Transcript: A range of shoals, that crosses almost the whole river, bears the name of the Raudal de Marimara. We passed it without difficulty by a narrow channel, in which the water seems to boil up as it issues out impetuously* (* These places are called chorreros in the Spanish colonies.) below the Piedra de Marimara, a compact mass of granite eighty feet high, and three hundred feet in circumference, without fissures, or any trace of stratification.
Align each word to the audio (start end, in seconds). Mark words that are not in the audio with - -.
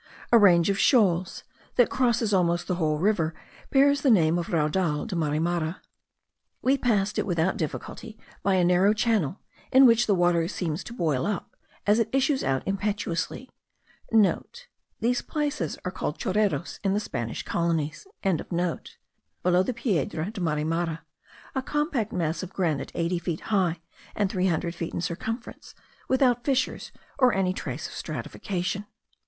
A 0.31 0.39
range 0.39 0.67
of 0.71 0.79
shoals, 0.79 1.43
that 1.75 1.91
crosses 1.91 2.33
almost 2.33 2.65
the 2.65 2.73
whole 2.77 2.97
river, 2.97 3.35
bears 3.69 4.01
the 4.01 4.09
name 4.09 4.39
of 4.39 4.47
the 4.47 4.53
Raudal 4.57 5.05
de 5.05 5.15
Marimara. 5.15 5.79
We 6.63 6.75
passed 6.75 7.19
it 7.19 7.27
without 7.27 7.55
difficulty 7.55 8.17
by 8.41 8.55
a 8.55 8.63
narrow 8.63 8.93
channel, 8.93 9.41
in 9.71 9.85
which 9.85 10.07
the 10.07 10.15
water 10.15 10.47
seems 10.47 10.83
to 10.85 10.93
boil 10.93 11.27
up 11.27 11.55
as 11.85 11.99
it 11.99 12.09
issues 12.11 12.43
out 12.43 12.63
impetuously* 12.65 13.47
(* 13.83 14.99
These 15.01 15.21
places 15.21 15.77
are 15.85 15.91
called 15.91 16.17
chorreros 16.17 16.79
in 16.83 16.95
the 16.95 16.99
Spanish 16.99 17.43
colonies.) 17.43 18.07
below 19.43 19.61
the 19.61 19.73
Piedra 19.75 20.31
de 20.31 20.41
Marimara, 20.41 21.01
a 21.53 21.61
compact 21.61 22.11
mass 22.11 22.41
of 22.41 22.53
granite 22.53 22.91
eighty 22.95 23.19
feet 23.19 23.41
high, 23.53 23.77
and 24.15 24.31
three 24.31 24.47
hundred 24.47 24.73
feet 24.73 24.95
in 24.95 25.01
circumference, 25.01 25.75
without 26.09 26.43
fissures, 26.43 26.91
or 27.19 27.31
any 27.35 27.53
trace 27.53 27.85
of 27.85 27.93
stratification. 27.93 28.87